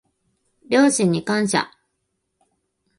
[0.67, 1.69] 両親に感謝